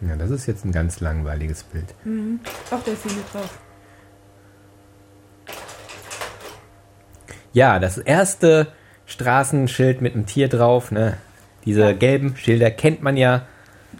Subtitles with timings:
[0.00, 1.94] Ja, das ist jetzt ein ganz langweiliges Bild.
[2.04, 2.40] Mhm.
[2.70, 3.50] Auch Delfine drauf.
[7.52, 8.68] Ja, das erste
[9.06, 11.18] Straßenschild mit einem Tier drauf, ne?
[11.64, 13.46] Diese gelben Schilder kennt man ja.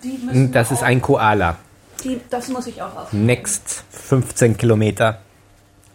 [0.02, 1.58] Die müssen Das ist ein Koala.
[2.02, 3.12] Die, das muss ich auch auf.
[3.12, 5.20] Next 15 Kilometer.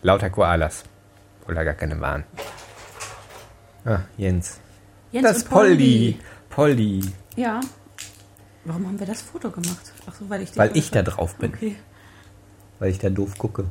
[0.01, 0.83] Lauter Koalas.
[1.47, 2.23] Oder gar keine waren.
[3.85, 4.59] Ah, Jens.
[5.11, 6.19] Jens das und Polly.
[6.49, 7.01] Polly.
[7.35, 7.59] Ja.
[8.68, 9.93] Warum haben wir das Foto gemacht?
[10.07, 11.54] Ach so, weil ich die Weil ich da drauf bin.
[11.54, 11.78] Okay.
[12.79, 13.64] Weil ich da doof gucke.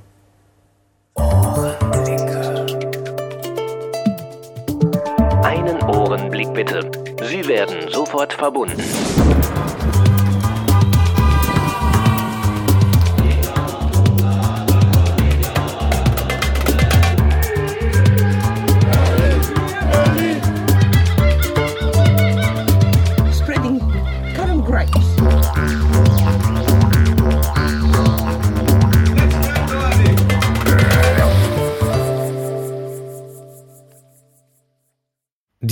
[5.43, 6.91] Einen Ohrenblick bitte.
[7.29, 8.83] Sie werden sofort verbunden.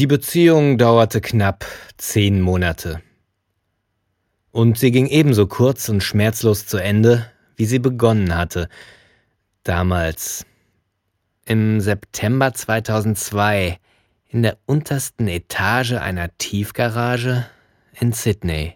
[0.04, 1.64] Die Beziehung dauerte knapp
[1.96, 3.00] zehn Monate.
[4.50, 7.24] Und sie ging ebenso kurz und schmerzlos zu Ende,
[7.56, 8.68] wie sie begonnen hatte.
[9.62, 10.44] Damals,
[11.46, 13.78] im September 2002,
[14.28, 17.46] in der untersten Etage einer Tiefgarage
[17.98, 18.74] in Sydney.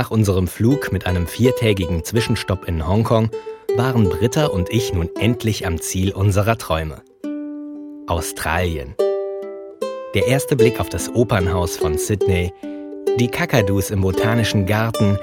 [0.00, 3.28] Nach unserem Flug mit einem viertägigen Zwischenstopp in Hongkong
[3.76, 7.02] waren Britta und ich nun endlich am Ziel unserer Träume.
[8.06, 8.94] Australien.
[10.14, 12.50] Der erste Blick auf das Opernhaus von Sydney,
[13.18, 15.18] die Kakadus im botanischen Garten,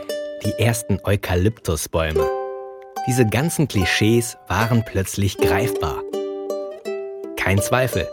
[0.46, 2.30] die ersten Eukalyptusbäume.
[3.08, 6.04] Diese ganzen Klischees waren plötzlich greifbar.
[7.36, 8.08] Kein Zweifel,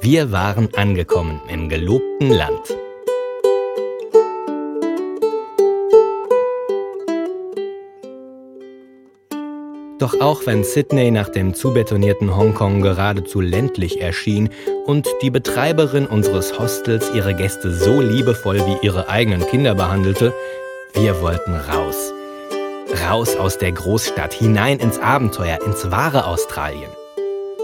[0.00, 2.74] wir waren angekommen im gelobten Land.
[9.98, 14.50] Doch auch wenn Sydney nach dem zubetonierten Hongkong geradezu ländlich erschien
[14.84, 20.34] und die Betreiberin unseres Hostels ihre Gäste so liebevoll wie ihre eigenen Kinder behandelte,
[20.92, 22.12] wir wollten raus.
[23.08, 26.90] Raus aus der Großstadt, hinein ins Abenteuer, ins wahre Australien.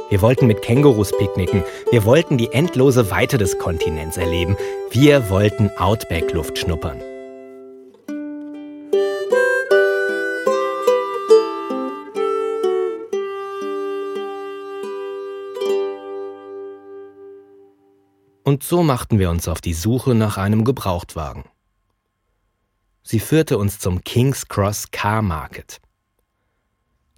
[0.08, 4.56] Wir wollten mit Kängurus picknicken, wir wollten die endlose Weite des Kontinents erleben,
[4.90, 7.11] wir wollten Outback-Luft schnuppern.
[18.52, 21.44] Und so machten wir uns auf die Suche nach einem Gebrauchtwagen.
[23.02, 25.80] Sie führte uns zum King's Cross Car Market.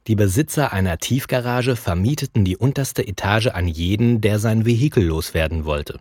[0.06, 5.98] Die Besitzer einer Tiefgarage vermieteten die unterste Etage an jeden, der sein Vehikel loswerden wollte.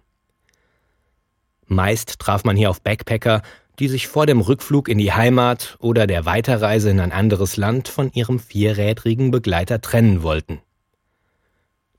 [1.66, 3.42] Meist traf man hier auf Backpacker,
[3.80, 7.88] die sich vor dem Rückflug in die Heimat oder der Weiterreise in ein anderes Land
[7.88, 10.62] von ihrem vierrädrigen Begleiter trennen wollten.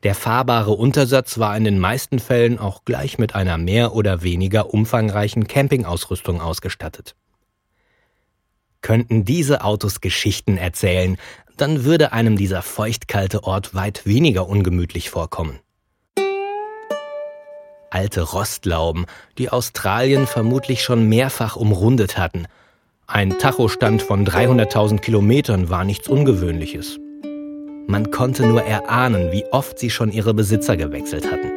[0.04, 4.72] Der fahrbare Untersatz war in den meisten Fällen auch gleich mit einer mehr oder weniger
[4.74, 7.16] umfangreichen Campingausrüstung ausgestattet.
[8.82, 11.16] Könnten diese Autos Geschichten erzählen,
[11.56, 15.58] dann würde einem dieser feuchtkalte Ort weit weniger ungemütlich vorkommen.
[17.88, 19.06] Alte Rostlauben,
[19.38, 22.46] die Australien vermutlich schon mehrfach umrundet hatten.
[23.06, 26.98] Ein Tachostand von 300.000 Kilometern war nichts Ungewöhnliches.
[27.86, 31.50] Man konnte nur erahnen, wie oft sie schon ihre Besitzer gewechselt hatten.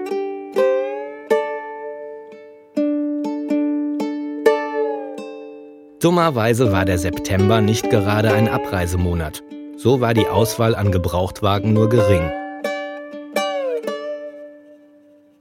[6.01, 9.41] Dummerweise war der September nicht gerade ein Abreisemonat.
[9.77, 12.29] So war die Auswahl an Gebrauchtwagen nur gering.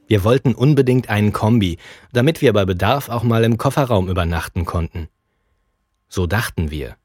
[0.07, 1.79] Wir wollten unbedingt einen Kombi,
[2.13, 5.09] damit wir bei Bedarf auch mal im Kofferraum übernachten konnten.
[6.09, 6.97] So dachten wir.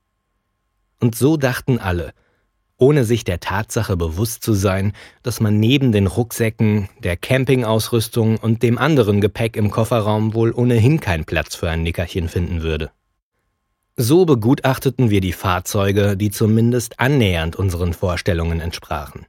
[0.99, 2.13] Und so dachten alle,
[2.81, 8.63] ohne sich der Tatsache bewusst zu sein, dass man neben den Rucksäcken, der Campingausrüstung und
[8.63, 12.89] dem anderen Gepäck im Kofferraum wohl ohnehin keinen Platz für ein Nickerchen finden würde.
[13.97, 19.27] So begutachteten wir die Fahrzeuge, die zumindest annähernd unseren Vorstellungen entsprachen.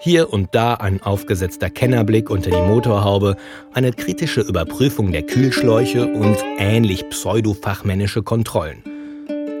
[0.00, 3.36] Hier und da ein aufgesetzter Kennerblick unter die Motorhaube,
[3.72, 8.82] eine kritische Überprüfung der Kühlschläuche und ähnlich pseudofachmännische Kontrollen.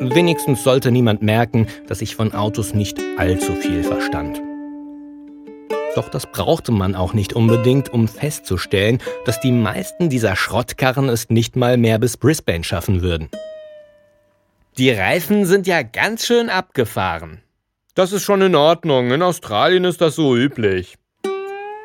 [0.02, 4.40] Wenigstens sollte niemand merken, dass ich von Autos nicht allzu viel verstand.
[5.94, 11.28] Doch das brauchte man auch nicht unbedingt, um festzustellen, dass die meisten dieser Schrottkarren es
[11.28, 13.28] nicht mal mehr bis Brisbane schaffen würden.
[14.78, 17.42] Die Reifen sind ja ganz schön abgefahren.
[17.94, 19.10] Das ist schon in Ordnung.
[19.10, 20.96] In Australien ist das so üblich.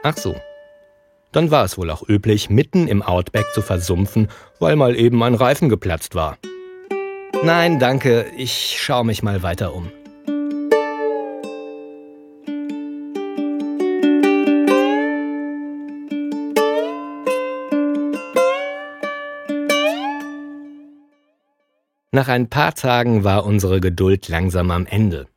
[0.04, 0.36] Ach so.
[1.34, 4.30] Dann war es wohl auch üblich, mitten im Outback zu versumpfen,
[4.62, 6.38] weil mal eben ein Reifen geplatzt war.
[7.44, 9.92] Nein, danke, ich schaue mich mal weiter um.
[22.12, 25.28] Nach ein paar Tagen war unsere Geduld langsam am Ende.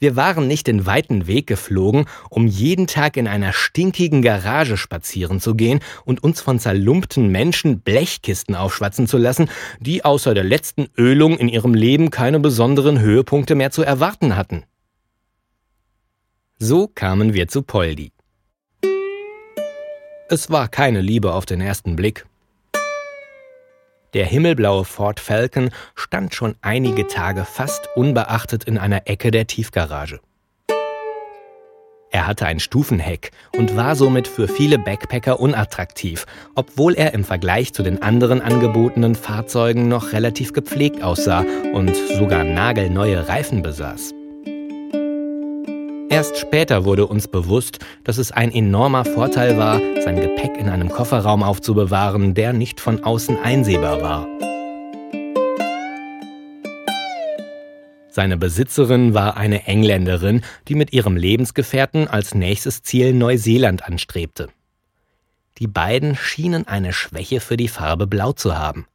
[0.00, 5.40] Wir waren nicht den weiten Weg geflogen, um jeden Tag in einer stinkigen Garage spazieren
[5.40, 9.50] zu gehen und uns von zerlumpten Menschen Blechkisten aufschwatzen zu lassen,
[9.80, 14.64] die außer der letzten Ölung in ihrem Leben keine besonderen Höhepunkte mehr zu erwarten hatten.
[16.58, 18.12] So kamen wir zu Poldi.
[20.28, 22.27] Es war keine Liebe auf den ersten Blick.
[24.14, 30.20] Der himmelblaue Ford Falcon stand schon einige Tage fast unbeachtet in einer Ecke der Tiefgarage.
[32.10, 36.24] Er hatte ein Stufenheck und war somit für viele Backpacker unattraktiv,
[36.54, 41.44] obwohl er im Vergleich zu den anderen angebotenen Fahrzeugen noch relativ gepflegt aussah
[41.74, 44.14] und sogar nagelneue Reifen besaß.
[46.10, 50.88] Erst später wurde uns bewusst, dass es ein enormer Vorteil war, sein Gepäck in einem
[50.88, 54.26] Kofferraum aufzubewahren, der nicht von außen einsehbar war.
[58.08, 64.48] Seine Besitzerin war eine Engländerin, die mit ihrem Lebensgefährten als nächstes Ziel Neuseeland anstrebte.
[65.58, 68.86] Die beiden schienen eine Schwäche für die Farbe Blau zu haben.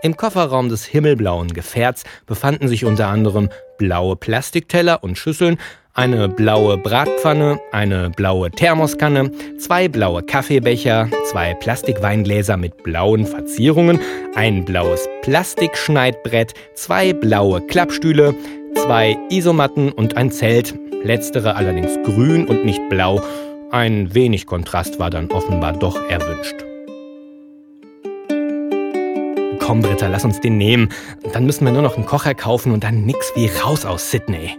[0.00, 3.48] Im Kofferraum des himmelblauen Gefährts befanden sich unter anderem
[3.78, 5.58] blaue Plastikteller und Schüsseln,
[5.92, 13.98] eine blaue Bratpfanne, eine blaue Thermoskanne, zwei blaue Kaffeebecher, zwei Plastikweingläser mit blauen Verzierungen,
[14.36, 18.36] ein blaues Plastikschneidbrett, zwei blaue Klappstühle,
[18.76, 23.20] zwei Isomatten und ein Zelt, letztere allerdings grün und nicht blau.
[23.72, 26.67] Ein wenig Kontrast war dann offenbar doch erwünscht.
[29.68, 30.88] Komm, Britta, lass uns den nehmen.
[31.34, 34.56] Dann müssen wir nur noch einen Kocher kaufen und dann nix wie raus aus Sydney.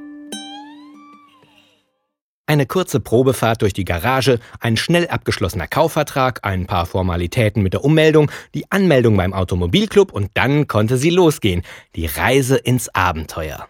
[2.45, 7.83] Eine kurze Probefahrt durch die Garage, ein schnell abgeschlossener Kaufvertrag, ein paar Formalitäten mit der
[7.83, 11.63] Ummeldung, die Anmeldung beim Automobilclub und dann konnte sie losgehen.
[11.95, 13.65] Die Reise ins Abenteuer.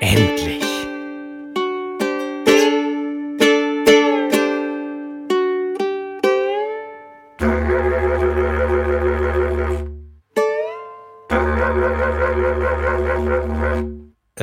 [0.00, 0.63] Endlich.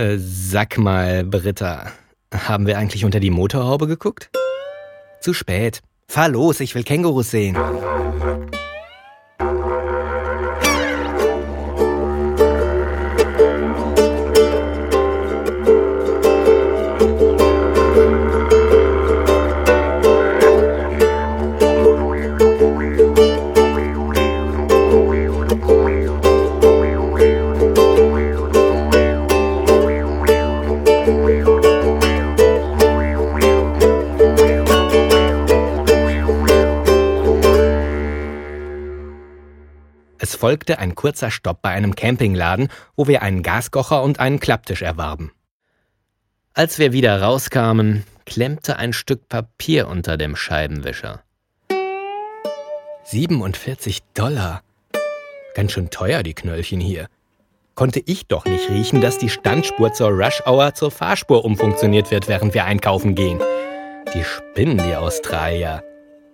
[0.01, 1.92] Äh, sag mal, Britta,
[2.33, 4.31] haben wir eigentlich unter die Motorhaube geguckt?
[5.19, 5.81] Zu spät.
[6.07, 7.56] Fahr los, ich will Kängurus sehen.
[40.51, 42.67] Folgte ein kurzer Stopp bei einem Campingladen,
[42.98, 45.31] wo wir einen Gaskocher und einen Klapptisch erwarben.
[46.53, 51.24] Als wir wieder rauskamen, klemmte ein Stück Papier unter dem Scheibenwischer.
[53.05, 54.62] 47 Dollar.
[55.55, 57.08] Ganz schön teuer, die Knöllchen hier.
[57.75, 62.27] Konnte ich doch nicht riechen, dass die Standspur zur Rush Hour zur Fahrspur umfunktioniert wird,
[62.27, 63.39] während wir einkaufen gehen.
[64.13, 65.81] Die spinnen, die Australier.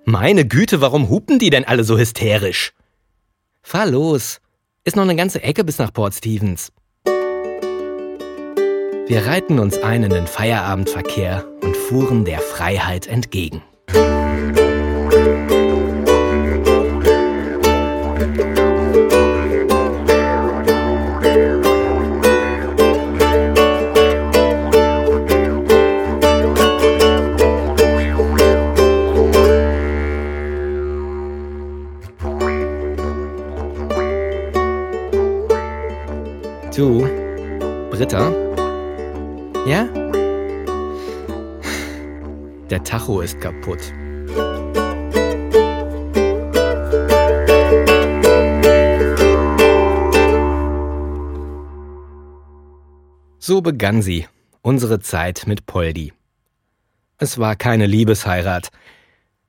[0.06, 2.74] Meine Güte, warum hupen die denn alle so hysterisch?
[3.70, 4.40] Fahr los.
[4.86, 6.72] Ist noch eine ganze Ecke bis nach Port Stevens.
[9.08, 13.62] Wir reihten uns ein in den Feierabendverkehr und fuhren der Freiheit entgegen.
[36.78, 37.00] Du,
[37.90, 38.32] Britta?
[39.66, 39.86] Ja?
[42.70, 43.80] Der Tacho ist kaputt.
[53.40, 54.28] So begann sie,
[54.62, 56.14] unsere Zeit mit Poldi.
[57.18, 58.70] Es war keine Liebesheirat.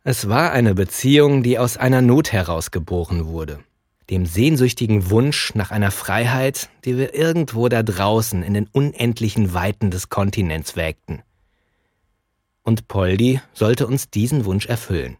[0.02, 3.58] Es war eine Beziehung, die aus einer Not heraus geboren wurde.
[4.10, 9.90] Dem sehnsüchtigen Wunsch nach einer Freiheit, die wir irgendwo da draußen in den unendlichen Weiten
[9.90, 11.22] des Kontinents wägten.
[12.62, 15.16] Und Poldi sollte uns diesen Wunsch erfüllen.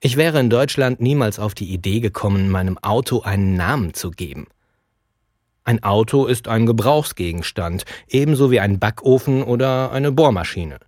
[0.00, 4.46] Ich wäre in Deutschland niemals auf die Idee gekommen, meinem Auto einen Namen zu geben.
[5.64, 10.78] Ein Auto ist ein Gebrauchsgegenstand, ebenso wie ein Backofen oder eine Bohrmaschine.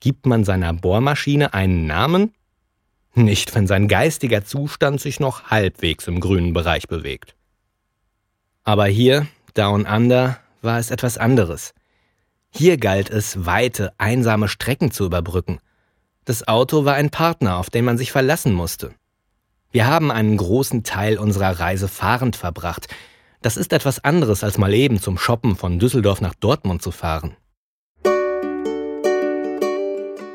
[0.00, 2.32] Gibt man seiner Bohrmaschine einen Namen?
[3.14, 7.34] Nicht, wenn sein geistiger Zustand sich noch halbwegs im grünen Bereich bewegt.
[8.62, 11.74] Aber hier, Down Under, war es etwas anderes.
[12.50, 15.60] Hier galt es, weite, einsame Strecken zu überbrücken–
[16.30, 18.92] das Auto war ein Partner, auf den man sich verlassen musste.
[19.72, 22.88] Wir haben einen großen Teil unserer Reise fahrend verbracht.
[23.42, 27.36] Das ist etwas anderes, als mal eben zum Shoppen von Düsseldorf nach Dortmund zu fahren.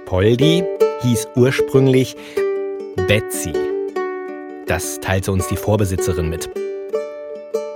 [0.05, 0.63] Poldi
[1.03, 2.17] hieß ursprünglich
[2.95, 3.53] Betsy.
[4.65, 6.49] Das teilte uns die Vorbesitzerin mit.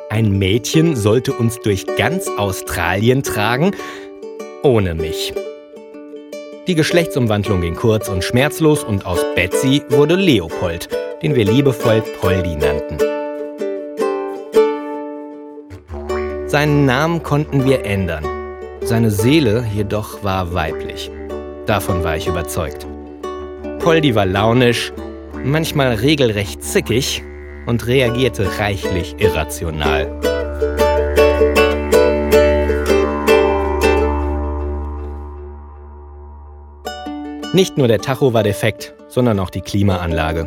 [0.09, 3.75] Ein Mädchen sollte uns durch ganz Australien tragen,
[4.63, 5.33] ohne mich.
[6.67, 10.89] Die Geschlechtsumwandlung ging kurz und schmerzlos und aus Betsy wurde Leopold,
[11.21, 12.97] den wir liebevoll Poldi nannten.
[16.47, 18.25] Seinen Namen konnten wir ändern.
[18.81, 21.11] Seine Seele jedoch war weiblich.
[21.67, 22.87] Davon war ich überzeugt.
[23.77, 24.91] Poldi war launisch,
[25.43, 27.23] manchmal regelrecht zickig
[27.65, 30.07] und reagierte reichlich irrational.
[37.53, 40.45] Nicht nur der Tacho war defekt, sondern auch die Klimaanlage.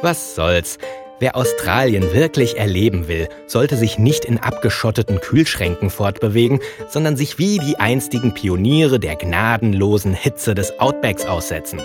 [0.00, 0.78] Was soll's?
[1.20, 7.58] Wer Australien wirklich erleben will, sollte sich nicht in abgeschotteten Kühlschränken fortbewegen, sondern sich wie
[7.58, 11.80] die einstigen Pioniere der gnadenlosen Hitze des Outbacks aussetzen.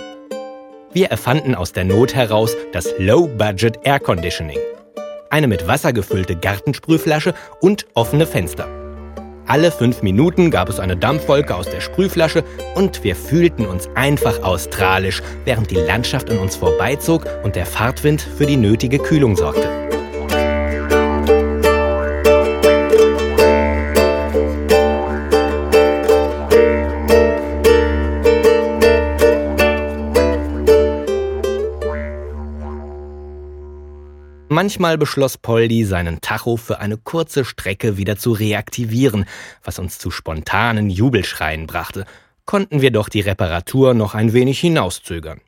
[0.92, 4.58] Wir erfanden aus der Not heraus das Low-Budget Air Conditioning.
[5.28, 8.66] Eine mit Wasser gefüllte Gartensprühflasche und offene Fenster.
[9.46, 12.42] Alle fünf Minuten gab es eine Dampfwolke aus der Sprühflasche
[12.74, 18.22] und wir fühlten uns einfach australisch, während die Landschaft an uns vorbeizog und der Fahrtwind
[18.22, 19.68] für die nötige Kühlung sorgte.
[34.60, 39.24] Manchmal beschloss Poldi, seinen Tacho für eine kurze Strecke wieder zu reaktivieren,
[39.62, 42.06] was uns zu spontanen Jubelschreien brachte,
[42.44, 45.40] konnten wir doch die Reparatur noch ein wenig hinauszögern.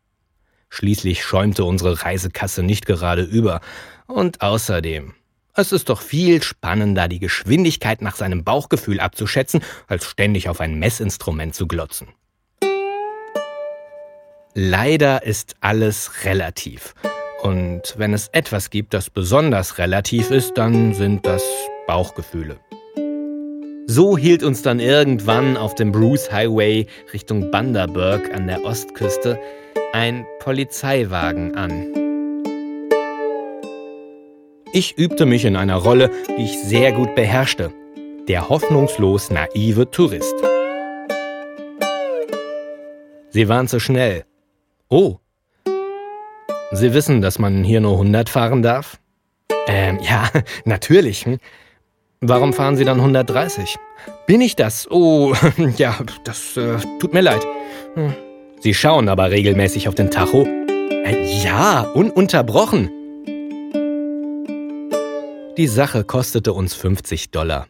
[0.68, 3.62] Schließlich schäumte unsere Reisekasse nicht gerade über,
[4.06, 5.14] und außerdem,
[5.56, 10.78] es ist doch viel spannender, die Geschwindigkeit nach seinem Bauchgefühl abzuschätzen, als ständig auf ein
[10.78, 12.06] Messinstrument zu glotzen.
[14.54, 16.94] Leider ist alles relativ.
[17.42, 21.42] Und wenn es etwas gibt, das besonders relativ ist, dann sind das
[21.86, 22.58] Bauchgefühle.
[23.86, 29.38] So hielt uns dann irgendwann auf dem Bruce Highway Richtung Bundaberg an der Ostküste
[29.92, 31.92] ein Polizeiwagen an.
[34.72, 37.72] Ich übte mich in einer Rolle, die ich sehr gut beherrschte.
[38.28, 40.34] Der hoffnungslos naive Tourist.
[43.30, 44.24] Sie waren zu schnell.
[44.88, 45.18] Oh,
[46.72, 48.98] Sie wissen, dass man hier nur 100 fahren darf?
[49.66, 50.30] Ähm, ja,
[50.64, 51.26] natürlich.
[51.26, 51.38] Hm?
[52.20, 53.76] Warum fahren Sie dann 130?
[54.26, 54.88] Bin ich das?
[54.90, 55.34] Oh,
[55.76, 57.44] ja, das äh, tut mir leid.
[57.94, 58.14] Hm.
[58.60, 60.44] Sie schauen aber regelmäßig auf den Tacho.
[60.44, 62.90] Äh, ja, ununterbrochen.
[65.56, 67.66] Die Sache kostete uns 50 Dollar.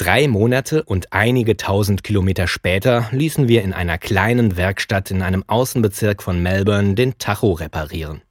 [0.00, 5.44] Drei Monate und einige tausend Kilometer später ließen wir in einer kleinen Werkstatt in einem
[5.46, 8.22] Außenbezirk von Melbourne den Tacho reparieren.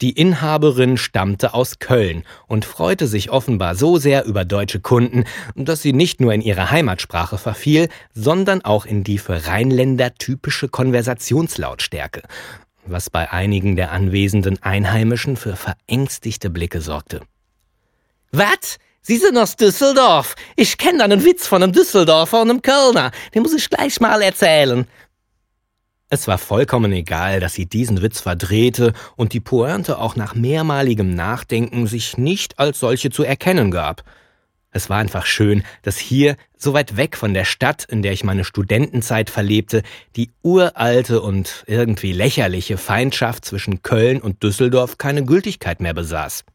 [0.00, 5.82] Die Inhaberin stammte aus Köln und freute sich offenbar so sehr über deutsche Kunden, dass
[5.82, 12.22] sie nicht nur in ihre Heimatsprache verfiel, sondern auch in die für Rheinländer typische Konversationslautstärke,
[12.84, 17.20] was bei einigen der anwesenden Einheimischen für verängstigte Blicke sorgte.
[18.32, 18.80] Was?
[19.06, 20.34] Sie sind aus Düsseldorf.
[20.56, 23.10] Ich kenne einen Witz von einem Düsseldorfer und einem Kölner.
[23.34, 24.86] Den muss ich gleich mal erzählen.
[26.08, 31.14] Es war vollkommen egal, dass sie diesen Witz verdrehte und die Pointe auch nach mehrmaligem
[31.14, 34.04] Nachdenken sich nicht als solche zu erkennen gab.
[34.70, 38.24] Es war einfach schön, dass hier, so weit weg von der Stadt, in der ich
[38.24, 39.82] meine Studentenzeit verlebte,
[40.16, 46.46] die uralte und irgendwie lächerliche Feindschaft zwischen Köln und Düsseldorf keine Gültigkeit mehr besaß.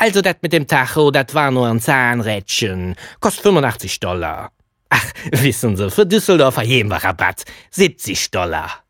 [0.00, 2.94] Also das mit dem Tacho, das war nur ein Zahnrädchen.
[3.18, 4.52] Kostet 85 Dollar.
[4.90, 7.42] Ach, wissen Sie, für Düsseldorfer jedem war Rabatt.
[7.72, 8.84] 70 Dollar.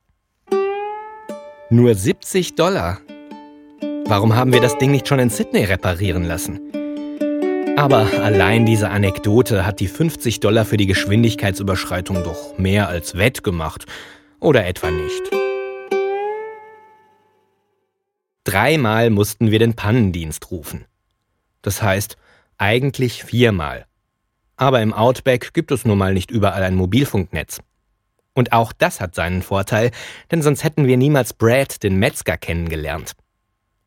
[1.70, 2.98] Nur 70 Dollar?
[4.04, 6.60] Warum haben wir das Ding nicht schon in Sydney reparieren lassen?
[7.78, 13.86] Aber allein diese Anekdote hat die 50 Dollar für die Geschwindigkeitsüberschreitung doch mehr als wettgemacht.
[14.40, 15.22] Oder etwa nicht.
[18.44, 20.84] Dreimal mussten wir den Pannendienst rufen.
[21.62, 22.16] Das heißt,
[22.58, 23.86] eigentlich viermal.
[24.56, 27.60] Aber im Outback gibt es nun mal nicht überall ein Mobilfunknetz.
[28.34, 29.90] Und auch das hat seinen Vorteil,
[30.30, 33.14] denn sonst hätten wir niemals Brad, den Metzger, kennengelernt.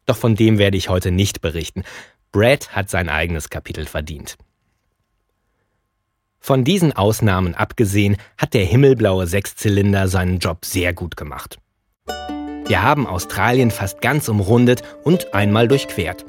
[0.06, 1.84] Doch von dem werde ich heute nicht berichten.
[2.32, 4.38] Brad hat sein eigenes Kapitel verdient.
[6.40, 11.60] Von diesen Ausnahmen abgesehen hat der himmelblaue Sechszylinder seinen Job sehr gut gemacht.
[12.66, 16.25] Wir haben Australien fast ganz umrundet und einmal durchquert.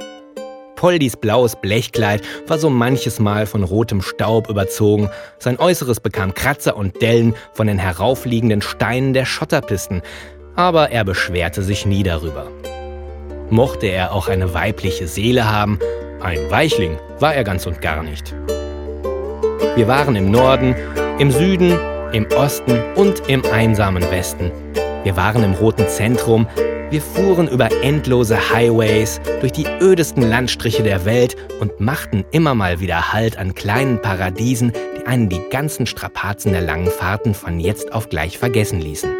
[0.83, 6.77] Poldis blaues Blechkleid war so manches Mal von rotem Staub überzogen, sein Äußeres bekam Kratzer
[6.77, 10.03] und Dellen von den heraufliegenden Steinen der Schotterpisten,
[10.57, 12.49] aber er beschwerte sich nie darüber.
[13.49, 15.79] Mochte er auch eine weibliche Seele haben,
[16.21, 18.35] ein Weichling war er ganz und gar nicht.
[19.77, 20.75] Wir waren im Norden,
[21.21, 21.79] im Süden,
[22.13, 24.51] im Osten und im einsamen Westen.
[25.05, 26.47] Wir waren im roten Zentrum,
[26.91, 32.79] wir fuhren über endlose Highways durch die ödesten Landstriche der Welt und machten immer mal
[32.81, 37.93] wieder Halt an kleinen Paradiesen, die einen die ganzen Strapazen der langen Fahrten von jetzt
[37.93, 39.11] auf gleich vergessen ließen.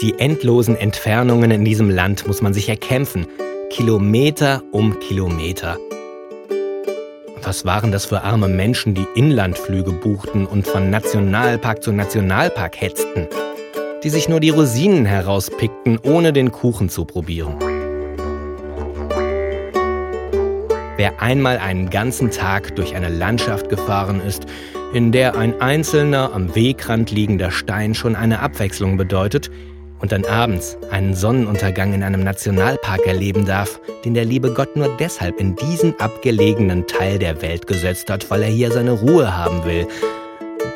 [0.00, 3.26] Die endlosen Entfernungen in diesem Land muss man sich erkämpfen,
[3.68, 5.76] Kilometer um Kilometer.
[7.44, 13.26] Was waren das für arme Menschen, die Inlandflüge buchten und von Nationalpark zu Nationalpark hetzten?
[14.04, 17.56] Die sich nur die Rosinen herauspickten, ohne den Kuchen zu probieren.
[20.96, 24.46] Wer einmal einen ganzen Tag durch eine Landschaft gefahren ist,
[24.94, 29.50] in der ein einzelner am Wegrand liegender Stein schon eine Abwechslung bedeutet,
[30.02, 34.94] und dann abends einen Sonnenuntergang in einem Nationalpark erleben darf, den der liebe Gott nur
[34.98, 39.64] deshalb in diesen abgelegenen Teil der Welt gesetzt hat, weil er hier seine Ruhe haben
[39.64, 39.86] will,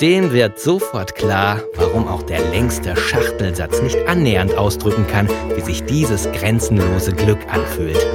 [0.01, 5.85] dem wird sofort klar, warum auch der längste Schachtelsatz nicht annähernd ausdrücken kann, wie sich
[5.85, 8.07] dieses grenzenlose Glück anfühlt.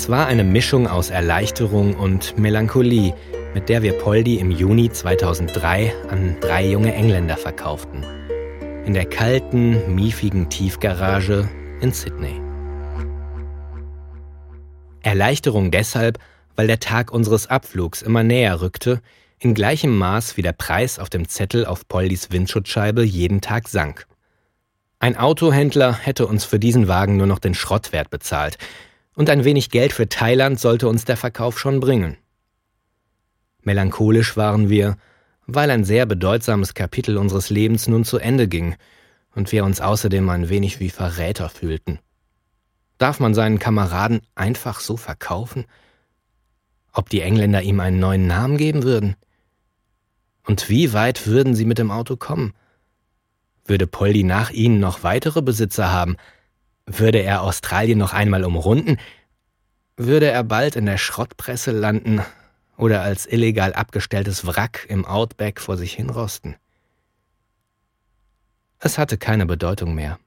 [0.00, 3.14] Es war eine Mischung aus Erleichterung und Melancholie,
[3.52, 8.04] mit der wir Poldi im Juni 2003 an drei junge Engländer verkauften.
[8.86, 11.48] In der kalten, miefigen Tiefgarage
[11.80, 12.40] in Sydney.
[15.02, 16.20] Erleichterung deshalb,
[16.54, 19.00] weil der Tag unseres Abflugs immer näher rückte,
[19.40, 24.06] in gleichem Maß wie der Preis auf dem Zettel auf Poldis Windschutzscheibe jeden Tag sank.
[25.00, 28.58] Ein Autohändler hätte uns für diesen Wagen nur noch den Schrottwert bezahlt,
[29.18, 32.16] und ein wenig Geld für Thailand sollte uns der Verkauf schon bringen.
[33.62, 34.96] Melancholisch waren wir,
[35.44, 38.76] weil ein sehr bedeutsames Kapitel unseres Lebens nun zu Ende ging
[39.34, 41.98] und wir uns außerdem ein wenig wie Verräter fühlten.
[42.96, 45.64] Darf man seinen Kameraden einfach so verkaufen?
[46.92, 49.16] Ob die Engländer ihm einen neuen Namen geben würden?
[50.46, 52.54] Und wie weit würden sie mit dem Auto kommen?
[53.64, 56.16] Würde Poldi nach ihnen noch weitere Besitzer haben,
[56.88, 58.98] würde er Australien noch einmal umrunden?
[59.96, 62.22] Würde er bald in der Schrottpresse landen
[62.76, 66.56] oder als illegal abgestelltes Wrack im Outback vor sich hinrosten?
[68.80, 70.18] Es hatte keine Bedeutung mehr.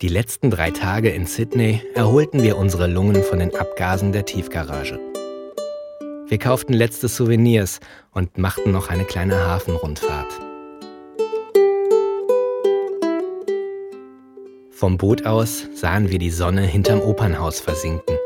[0.00, 5.11] Die letzten drei Tage in Sydney erholten wir unsere Lungen von den Abgasen der Tiefgarage.
[6.32, 7.78] Wir kauften letzte Souvenirs
[8.10, 10.32] und machten noch eine kleine Hafenrundfahrt.
[14.70, 18.16] Vom Boot aus sahen wir die Sonne hinterm Opernhaus versinken.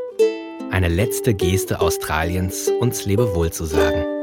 [0.71, 4.16] Eine letzte Geste Australiens, uns Lebewohl zu sagen.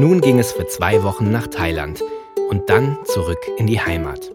[0.00, 2.02] Nun ging es für zwei Wochen nach Thailand
[2.48, 4.30] und dann zurück in die Heimat.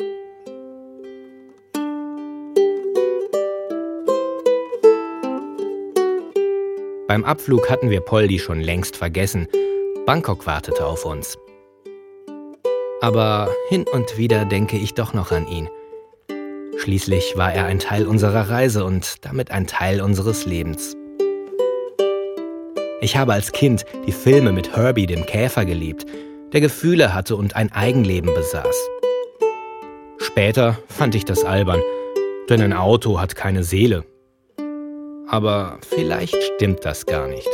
[7.07, 9.47] Beim Abflug hatten wir Poldi schon längst vergessen.
[10.05, 11.35] Bangkok wartete auf uns.
[13.01, 15.67] Aber hin und wieder denke ich doch noch an ihn.
[16.77, 20.95] Schließlich war er ein Teil unserer Reise und damit ein Teil unseres Lebens.
[23.05, 26.07] Ich habe als Kind die Filme mit Herbie dem Käfer geliebt,
[26.53, 28.75] der Gefühle hatte und ein Eigenleben besaß.
[30.17, 31.83] Später fand ich das albern,
[32.49, 34.05] denn ein Auto hat keine Seele.
[35.27, 37.47] Aber vielleicht stimmt das gar nicht.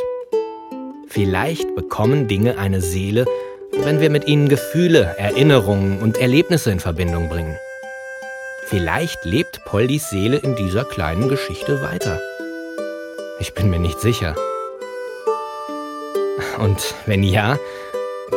[1.10, 3.26] Vielleicht bekommen Dinge eine Seele,
[3.74, 7.58] wenn wir mit ihnen Gefühle, Erinnerungen und Erlebnisse in Verbindung bringen.
[8.68, 12.22] Vielleicht lebt Poldis Seele in dieser kleinen Geschichte weiter.
[13.42, 14.34] Ich bin mir nicht sicher.
[16.62, 17.58] Und wenn ja,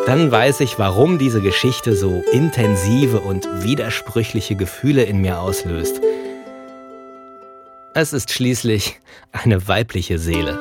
[0.06, 6.00] dann weiß ich, warum diese Geschichte so intensive und widersprüchliche Gefühle in mir auslöst.
[7.92, 8.98] Es ist schließlich
[9.32, 10.58] eine weibliche Seele.